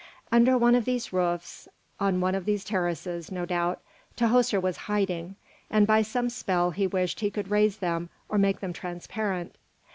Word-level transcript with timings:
Under 0.31 0.57
one 0.57 0.73
of 0.73 0.85
these 0.85 1.13
roofs, 1.13 1.67
on 1.99 2.21
one 2.21 2.33
of 2.33 2.45
these 2.45 2.63
terraces, 2.65 3.31
no 3.31 3.45
doubt, 3.45 3.81
Tahoser 4.17 4.59
was 4.59 4.75
hiding; 4.89 5.35
and 5.69 5.85
by 5.85 6.01
some 6.01 6.27
spell 6.31 6.71
he 6.71 6.87
wished 6.87 7.19
he 7.19 7.29
could 7.29 7.51
raise 7.51 7.77
them 7.77 8.09
or 8.27 8.39
make 8.39 8.61
them 8.61 8.73
transparent. 8.73 9.53